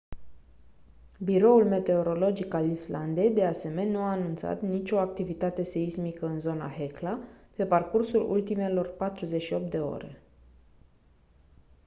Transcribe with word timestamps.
biroul 1.19 1.63
meteorologic 1.65 2.53
al 2.53 2.69
islandei 2.69 3.29
de 3.31 3.45
asemeni 3.45 3.91
nu 3.91 3.99
a 3.99 4.11
anunțat 4.11 4.61
nicio 4.61 4.97
activitate 4.99 5.63
seismică 5.63 6.25
în 6.25 6.39
zona 6.39 6.69
hekla 6.69 7.19
pe 7.55 7.65
parcursul 7.65 8.31
ultimelor 8.31 8.87
48 8.87 9.71
de 9.71 9.79
ore 9.79 10.21